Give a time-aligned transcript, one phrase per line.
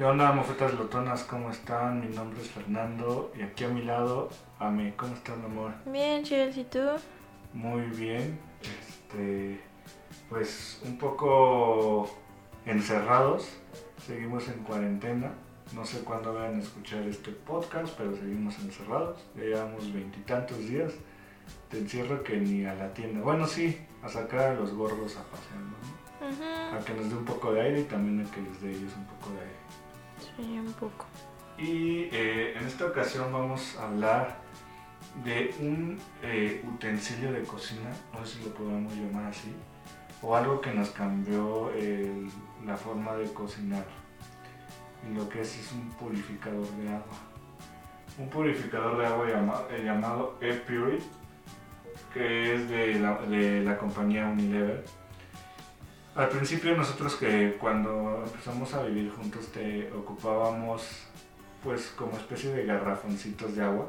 [0.00, 1.24] ¿Qué onda, mofetas lotonas?
[1.24, 2.00] ¿Cómo están?
[2.00, 4.94] Mi nombre es Fernando y aquí a mi lado, Ame.
[4.96, 5.72] ¿Cómo estás, mi amor?
[5.84, 6.80] Bien, Chels, ¿y tú?
[7.52, 8.40] Muy bien.
[8.62, 9.60] Este,
[10.30, 12.10] pues un poco
[12.64, 13.58] encerrados.
[13.98, 15.34] Seguimos en cuarentena.
[15.74, 19.22] No sé cuándo vayan a escuchar este podcast, pero seguimos encerrados.
[19.36, 20.94] Ya llevamos veintitantos días.
[21.68, 23.20] Te encierro que ni a la tienda.
[23.20, 26.74] Bueno, sí, a sacar a los gordos a pasear, ¿no?
[26.78, 28.94] A que nos dé un poco de aire y también a que les dé ellos
[28.96, 29.60] un poco de aire.
[30.20, 31.06] Sí, un poco.
[31.58, 34.38] Y eh, en esta ocasión vamos a hablar
[35.24, 39.52] de un eh, utensilio de cocina, no sé si lo podemos llamar así,
[40.22, 41.70] o algo que nos cambió
[42.64, 43.84] la forma de cocinar.
[45.08, 47.16] Y lo que es es un purificador de agua.
[48.18, 51.02] Un purificador de agua eh, llamado ePurit,
[52.12, 54.84] que es de la compañía Unilever.
[56.14, 61.06] Al principio nosotros que cuando empezamos a vivir juntos te ocupábamos
[61.62, 63.86] pues como especie de garrafoncitos de agua,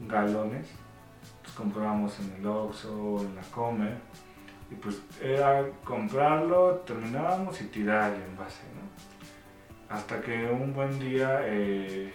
[0.00, 0.66] galones,
[1.42, 3.96] los comprábamos en el Oxxo, en la Comer,
[4.70, 9.94] y pues era comprarlo, terminábamos y tirar el envase, ¿no?
[9.94, 12.12] Hasta que un buen día, eh,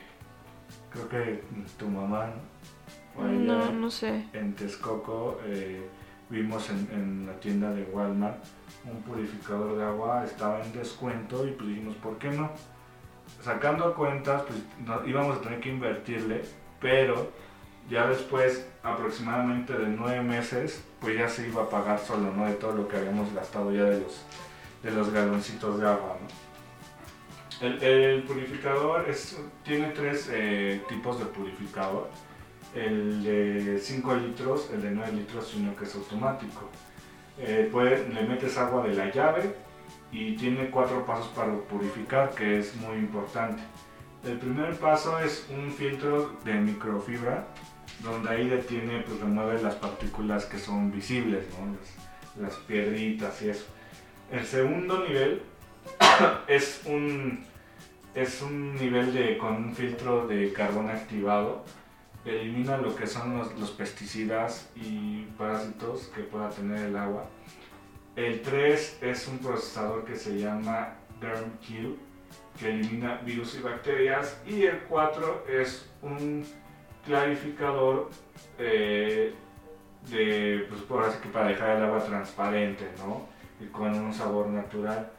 [0.92, 1.44] creo que
[1.78, 3.22] tu mamá, ¿no?
[3.22, 4.28] O ella, No, no sé.
[4.34, 5.82] en Texcoco eh,
[6.30, 8.44] vimos en, en la tienda de Walmart
[8.86, 12.52] un purificador de agua, estaba en descuento y pues dijimos, ¿por qué no?
[13.42, 14.60] Sacando cuentas, pues
[15.08, 16.44] íbamos a tener que invertirle,
[16.80, 17.32] pero
[17.90, 22.46] ya después, aproximadamente de nueve meses, pues ya se iba a pagar solo, ¿no?
[22.46, 24.24] De todo lo que habíamos gastado ya de los,
[24.84, 27.68] de los galoncitos de agua, ¿no?
[27.68, 32.10] El, el purificador es, tiene tres eh, tipos de purificador
[32.76, 36.70] el de 5 litros, el de 9 litros y uno que es automático.
[37.40, 37.72] Eh,
[38.14, 39.56] le metes agua de la llave
[40.12, 43.62] y tiene cuatro pasos para purificar, que es muy importante.
[44.26, 47.48] El primer paso es un filtro de microfibra,
[48.04, 51.46] donde ahí detiene, pues remueve las partículas que son visibles,
[52.40, 53.66] las piedritas y eso.
[54.32, 55.42] El segundo nivel
[56.48, 57.46] es un,
[58.14, 61.64] es un nivel de, con un filtro de carbón activado,
[62.26, 67.26] elimina lo que son los, pesticidas y parásitos que pueda tener el agua.
[68.16, 71.98] El 3 es un procesador que se llama DermQ,
[72.60, 74.42] que elimina virus y bacterias.
[74.46, 76.46] Y el 4 es un
[77.06, 78.10] clarificador
[78.58, 79.34] eh,
[80.10, 80.82] de, pues
[81.32, 83.28] para dejar el agua transparente, ¿no?
[83.60, 85.12] Y con un sabor natural.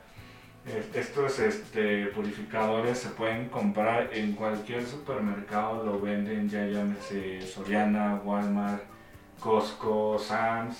[0.66, 8.20] Eh, Estos este, purificadores se pueden comprar en cualquier supermercado, lo venden ya llámese Soriana,
[8.24, 8.82] Walmart,
[9.40, 10.76] Costco, Sam's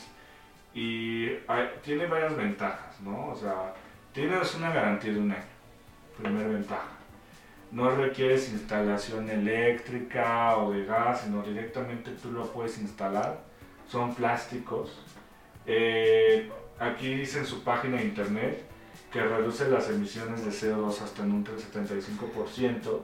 [0.75, 1.29] y
[1.83, 3.29] tiene varias ventajas, ¿no?
[3.29, 3.75] O sea,
[4.13, 5.43] tienes una garantía de un año,
[6.19, 6.89] primera ventaja.
[7.73, 13.41] No requieres instalación eléctrica o de gas, sino directamente tú lo puedes instalar.
[13.89, 15.03] Son plásticos.
[15.67, 18.70] Eh, aquí dice en su página de internet
[19.13, 23.01] que reduce las emisiones de CO2 hasta en un 75%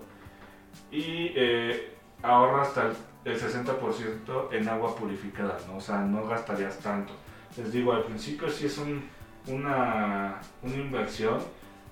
[0.91, 2.97] y eh, ahorra hasta el,
[3.33, 5.79] el 60% en agua purificada, ¿no?
[5.79, 7.13] o sea, no gastarías tanto.
[7.57, 9.09] Les digo, al principio sí es un-
[9.49, 11.39] una, una inversión,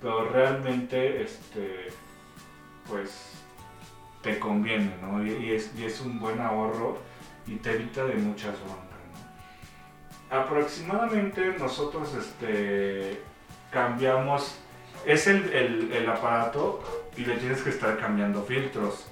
[0.01, 1.87] pero realmente este,
[2.87, 3.31] pues
[4.21, 5.25] te conviene, ¿no?
[5.25, 6.97] Y, y es, y es un buen ahorro
[7.47, 8.99] y te evita de muchas broncas,
[10.29, 10.37] ¿no?
[10.37, 13.21] Aproximadamente nosotros este,
[13.75, 14.55] cambiamos,
[15.05, 16.81] es el, aparato
[17.17, 19.05] y le tienes que estar cambiando filtros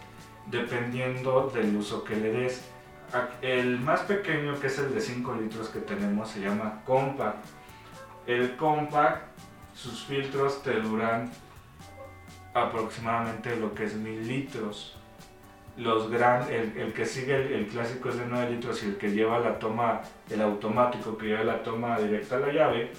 [0.46, 2.64] dependiendo del uso que le des.
[3.42, 7.44] El más pequeño, que es el de 5 litros que tenemos, se llama Compact.
[8.26, 9.24] El Compact,
[9.76, 11.30] sus filtros te duran
[12.54, 14.98] aproximadamente lo que es 1000 litros.
[15.76, 18.98] Los gran, el, el que sigue el, el clásico es de 9 litros y el
[18.98, 22.92] que lleva la toma, el automático que lleva la toma directa a la llave,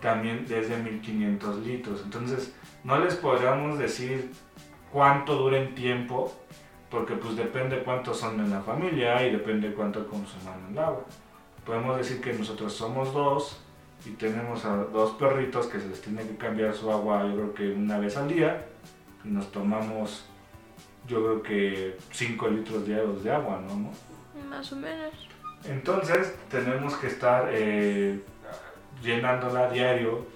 [0.00, 2.02] también es de 1500 litros.
[2.04, 2.54] Entonces,
[2.84, 4.30] no les podríamos decir
[4.92, 6.32] cuánto dura en tiempo,
[6.90, 11.04] porque pues depende cuántos son en la familia y depende cuánto consuman el agua.
[11.64, 13.60] podemos decir que nosotros somos dos
[14.06, 17.54] y tenemos a dos perritos que se les tiene que cambiar su agua yo creo
[17.54, 18.66] que una vez al día
[19.24, 20.24] y nos tomamos
[21.08, 23.90] yo creo que 5 litros diarios de agua, ¿no?
[24.48, 25.12] Más o menos.
[25.64, 28.20] Entonces tenemos que estar eh,
[29.02, 30.26] llenándola diario,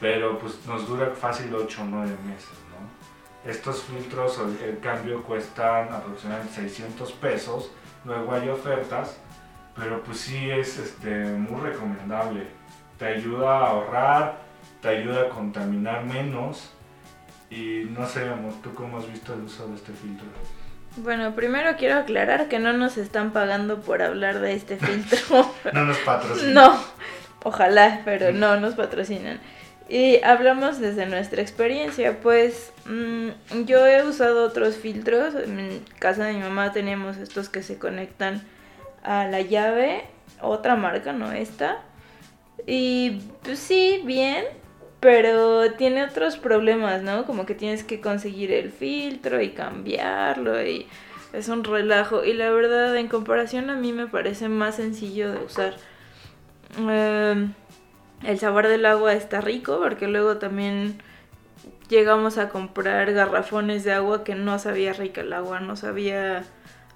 [0.00, 3.50] pero pues nos dura fácil 8 o 9 meses, ¿no?
[3.50, 7.70] Estos filtros, el cambio cuestan aproximadamente 600 pesos,
[8.04, 9.18] luego hay ofertas,
[9.74, 12.46] pero pues sí es este, muy recomendable.
[12.98, 14.38] Te ayuda a ahorrar,
[14.80, 16.72] te ayuda a contaminar menos
[17.50, 20.26] y no sé, amor, ¿tú cómo has visto el uso de este filtro?
[20.96, 25.50] Bueno, primero quiero aclarar que no nos están pagando por hablar de este filtro.
[25.72, 26.54] no nos patrocinan.
[26.54, 26.80] No,
[27.44, 29.40] ojalá, pero no nos patrocinan.
[29.88, 36.32] Y hablamos desde nuestra experiencia, pues mm, yo he usado otros filtros, en casa de
[36.32, 38.42] mi mamá tenemos estos que se conectan
[39.04, 40.02] a la llave,
[40.40, 41.78] otra marca, no esta.
[42.66, 44.44] Y pues sí, bien,
[44.98, 47.24] pero tiene otros problemas, ¿no?
[47.24, 50.88] Como que tienes que conseguir el filtro y cambiarlo y
[51.32, 52.24] es un relajo.
[52.24, 55.76] Y la verdad, en comparación a mí me parece más sencillo de usar.
[56.76, 57.54] Em,
[58.24, 61.00] el sabor del agua está rico porque luego también
[61.88, 66.44] llegamos a comprar garrafones de agua que no sabía rica el agua, no sabía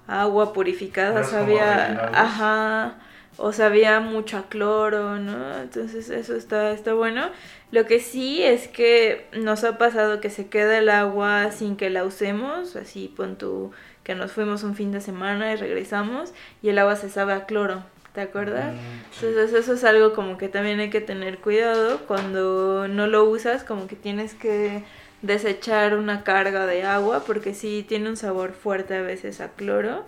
[0.07, 2.11] agua purificada, sabía...
[2.13, 2.95] Ajá
[3.37, 5.57] o sabía mucho a cloro, ¿no?
[5.57, 7.29] Entonces eso está, está bueno.
[7.71, 11.89] Lo que sí es que nos ha pasado que se queda el agua sin que
[11.89, 13.71] la usemos, así pon tu
[14.03, 17.45] que nos fuimos un fin de semana y regresamos y el agua se sabe a
[17.45, 18.73] cloro, ¿te acuerdas?
[19.15, 23.63] Entonces eso es algo como que también hay que tener cuidado cuando no lo usas,
[23.63, 24.83] como que tienes que
[25.21, 30.03] desechar una carga de agua porque sí tiene un sabor fuerte a veces a cloro.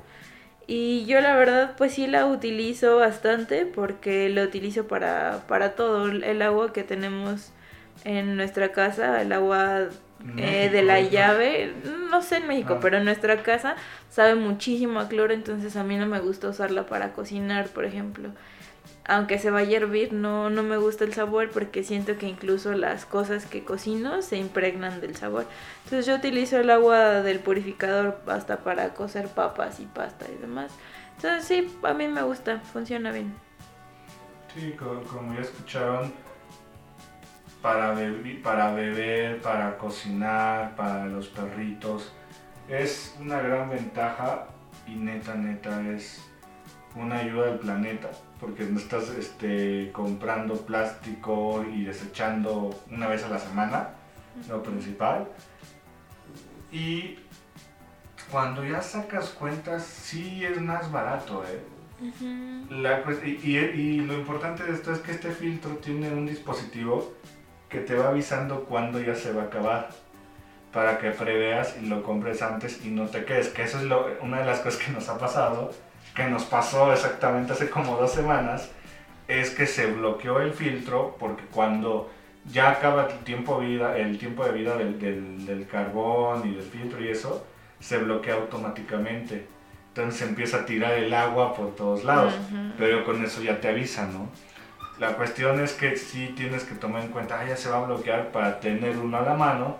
[0.66, 6.08] Y yo la verdad pues sí la utilizo bastante porque la utilizo para, para todo
[6.08, 7.52] el agua que tenemos
[8.06, 9.90] en nuestra casa, el agua
[10.38, 11.74] eh, de la llave,
[12.10, 12.80] no sé en México, ah.
[12.82, 13.76] pero en nuestra casa
[14.10, 18.30] sabe muchísimo a cloro, entonces a mí no me gusta usarla para cocinar, por ejemplo
[19.06, 22.74] aunque se vaya a hervir, no, no me gusta el sabor porque siento que incluso
[22.74, 25.46] las cosas que cocino se impregnan del sabor.
[25.84, 30.72] Entonces yo utilizo el agua del purificador hasta para cocer papas y pasta y demás.
[31.18, 33.34] Entonces sí, a mí me gusta, funciona bien.
[34.56, 36.14] Sí, como, ya escucharon,
[37.64, 37.96] para,
[38.44, 42.12] para beber, para cocinar, para los perritos,
[42.68, 44.48] es una gran ventaja
[44.86, 46.22] y neta, neta, es
[46.96, 53.30] una ayuda al planeta porque no estás este, comprando plástico y desechando una vez a
[53.30, 53.92] la semana,
[54.50, 55.30] lo principal.
[56.70, 57.20] Y
[58.30, 61.62] cuando ya sacas cuentas, sí es más barato, ¿eh?
[63.42, 67.14] y, lo importante de esto es que este filtro tiene un dispositivo
[67.74, 69.90] que te va avisando cuándo ya se va a acabar
[70.72, 73.86] para que preveas y lo compres antes y no te quedes, que eso es
[74.22, 75.72] una de las cosas que nos ha pasado
[76.16, 78.70] que nos pasó exactamente hace como dos semanas
[79.28, 82.12] es que se bloqueó el filtro porque cuando
[82.46, 85.00] ya acaba el tiempo, vida, el tiempo de vida del,
[85.46, 87.48] del, carbón y del filtro y eso,
[87.80, 89.48] se bloquea automáticamente.
[89.88, 92.34] Entonces empieza a tirar el agua por todos lados,
[92.78, 94.30] pero con eso ya te avisa, ¿no?
[95.04, 97.86] La cuestión es que sí tienes que tomar en cuenta, ah, ya se va a
[97.88, 99.76] bloquear para tener uno a la mano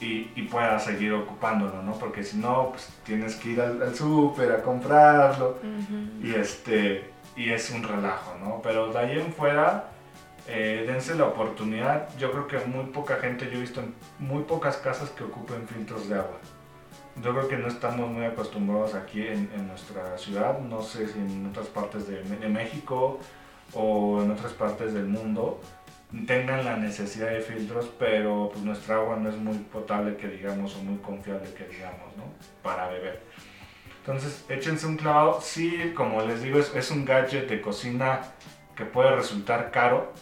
[0.00, 1.92] y, y pueda seguir ocupándolo, ¿no?
[1.98, 5.58] Porque si no, pues tienes que ir al, al súper a comprarlo
[6.22, 8.62] y, este, y es un relajo, ¿no?
[8.62, 9.90] Pero de ahí en fuera,
[10.48, 12.08] eh, dense la oportunidad.
[12.16, 15.68] Yo creo que muy poca gente, yo he visto en muy pocas casas que ocupen
[15.68, 16.38] filtros de agua.
[17.22, 21.18] Yo creo que no estamos muy acostumbrados aquí en, en nuestra ciudad, no sé si
[21.18, 23.20] en otras partes de, de México
[23.72, 25.60] o en otras partes del mundo,
[26.26, 30.76] tengan la necesidad de filtros, pero pues nuestra agua no es muy potable que digamos
[30.76, 32.24] o muy confiable que digamos, ¿no?
[32.62, 33.20] Para beber.
[34.00, 35.40] Entonces, échense un clavado.
[35.40, 38.20] Sí, como les digo, es, es un gadget de cocina
[38.76, 40.12] que puede resultar caro,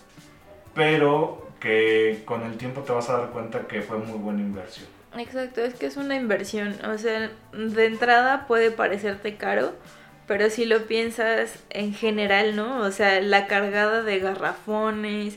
[0.74, 4.86] pero que con el tiempo te vas a dar cuenta que fue muy buena inversión.
[5.18, 6.76] Exacto, es que es una inversión.
[6.86, 9.72] O sea, de entrada puede parecerte caro,
[10.32, 12.80] pero si lo piensas en general, ¿no?
[12.80, 15.36] O sea, la cargada de garrafones,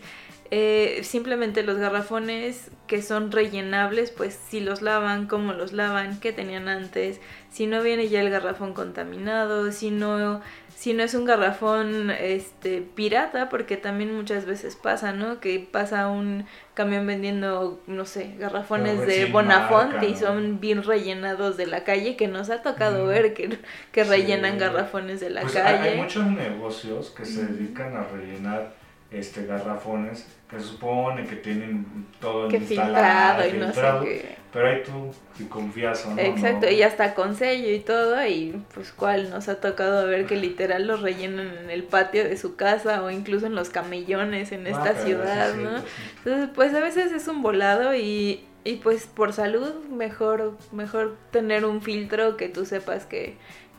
[0.51, 6.31] eh, simplemente los garrafones que son rellenables, pues si los lavan, cómo los lavan, qué
[6.31, 7.19] tenían antes,
[7.51, 10.39] si no viene ya el garrafón contaminado, si no
[10.75, 15.39] si no es un garrafón este pirata, porque también muchas veces pasa, ¿no?
[15.39, 20.17] Que pasa un camión vendiendo, no sé, garrafones de Bonafonte marca, y ¿no?
[20.17, 23.08] son bien rellenados de la calle, que nos ha tocado Mm.
[23.08, 23.58] ver que,
[23.94, 24.10] que Sí.
[24.10, 25.89] rellenan garrafones de la Pues hay- calle.
[25.91, 28.74] Hay, muchos negocios que se dedican a rellenar
[29.12, 34.10] este garrafones que se supone que tienen todo que instalado, filtrado y no filtrado, sé
[34.10, 34.36] qué.
[34.55, 36.19] Pero ahí tú, confías o no.
[36.21, 36.71] Exacto, no.
[36.71, 40.88] y hasta con sello y todo, y pues cuál nos ha tocado ver que literal
[40.88, 44.69] los rellenan en el patio de su casa o incluso en los camellones en Ah,
[44.71, 45.79] esta ciudad, sí, ¿no?
[45.79, 45.85] sí.
[46.24, 51.65] Entonces, pues a veces es un volado y, y pues por salud mejor, mejor tener
[51.65, 53.35] un filtro que tú sepas que,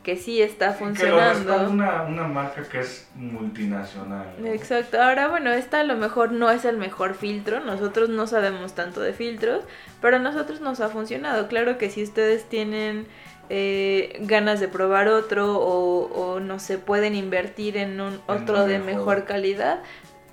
[0.07, 1.69] que sí está Que lo funcionando.
[1.69, 4.25] una, una marca que es multinacional.
[4.39, 4.47] ¿no?
[4.47, 8.73] Exacto, ahora bueno, esta a lo mejor no es el mejor filtro, nosotros no sabemos
[8.73, 9.65] tanto de filtros,
[9.99, 11.49] pero a nosotros nos ha funcionado.
[11.49, 13.05] Claro que si ustedes tienen
[13.49, 18.79] eh, ganas de probar otro o, o no se pueden invertir en un otro de
[18.79, 19.17] mejor.
[19.19, 19.79] mejor calidad,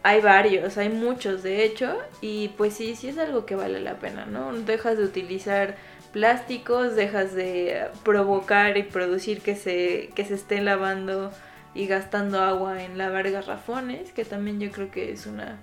[0.04, 3.94] hay varios, hay muchos de hecho, y pues sí, sí es algo que vale la
[3.94, 4.52] pena, ¿no?
[4.52, 5.74] Dejas de utilizar
[6.14, 11.32] plásticos, dejas de provocar y producir que se, que se esté lavando
[11.74, 15.58] y gastando agua en lavar garrafones, que también yo creo que es una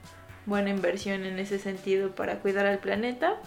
[0.45, 3.37] buena inversión en ese sentido para cuidar al planeta.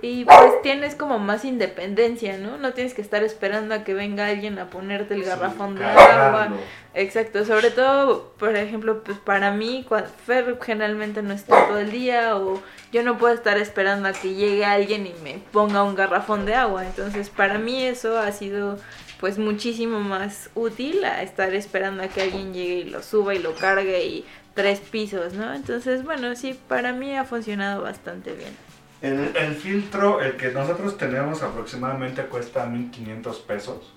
[0.00, 2.56] Y pues tienes como más independencia, ¿no?
[2.56, 5.84] No tienes que estar esperando a que venga alguien a ponerte el Sí, garrafón de
[5.84, 6.50] agua.
[6.94, 11.90] Exacto, sobre todo, por ejemplo, pues para mí, cua- Fer generalmente no está todo el
[11.90, 12.60] día o
[12.92, 16.54] yo no puedo estar esperando a que llegue alguien y me ponga un garrafón de
[16.54, 16.86] agua.
[16.86, 18.78] Entonces, para mí eso ha sido
[19.20, 23.40] pues muchísimo más útil a estar esperando a que alguien llegue y lo suba y
[23.40, 24.24] lo cargue y
[24.54, 25.52] tres pisos, ¿no?
[25.54, 28.67] Entonces, bueno, sí, para mí ha funcionado bastante bien.
[29.00, 33.92] El, el filtro, el que nosotros tenemos aproximadamente cuesta 1500 pesos.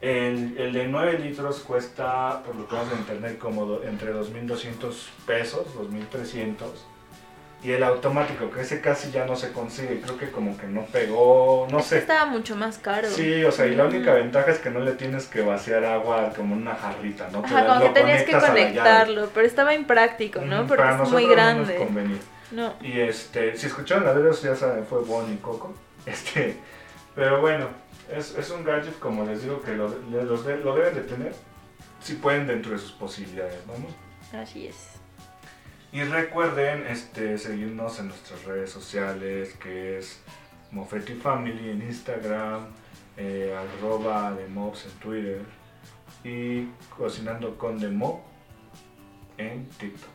[0.00, 4.10] El, el de 9 litros cuesta, por lo que vemos en internet, como do- entre
[4.12, 6.68] 2200 pesos, 2300.
[7.64, 10.84] Y el automático, que ese casi ya no se consigue, creo que como que no
[10.86, 11.98] pegó, no sé.
[11.98, 13.08] Estaba mucho más caro.
[13.08, 16.32] Sí, o sea, y la única ventaja es que no le tienes que vaciar agua
[16.36, 17.38] como en una jarrita, ¿no?
[17.44, 20.58] Ajá, Te- como que tenías que a conectarlo, pero estaba impráctico, ¿no?
[20.62, 21.76] Ujú, Porque es muy no grande.
[21.76, 22.18] convenía.
[22.52, 22.74] No.
[22.80, 25.74] Y este, si escucharon la de ellos, ya saben, fue Bon y Coco.
[26.06, 26.56] Este,
[27.14, 27.68] pero bueno,
[28.12, 31.02] es, es un gadget, como les digo, que lo, le- los de- lo deben de
[31.02, 31.32] tener
[32.02, 34.38] si pueden dentro de sus posibilidades, ¿no?
[34.38, 34.76] Así es.
[35.92, 40.18] Y recuerden este, seguirnos en nuestras redes sociales, que es
[40.72, 42.66] Mofetti Family en Instagram,
[43.16, 45.42] eh, arroba de Mobs en Twitter
[46.24, 46.66] y
[46.96, 48.20] Cocinando con The Mob
[49.38, 50.10] en TikTok.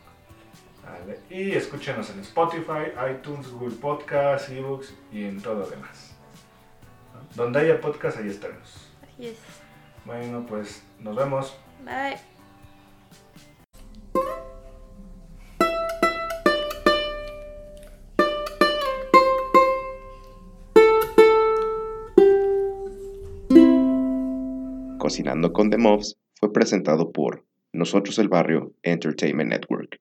[0.88, 1.20] ¿Vale?
[1.30, 6.14] Y escúchenos en Spotify, iTunes, Google Podcasts, eBooks y en todo lo demás.
[7.14, 7.42] ¿no?
[7.42, 8.90] Donde haya podcast, ahí estaremos.
[9.02, 9.38] Así es.
[10.04, 11.56] Bueno, pues nos vemos.
[11.84, 12.18] Bye.
[24.98, 29.98] Cocinando con The Mobs fue presentado por Nosotros el Barrio Entertainment Network.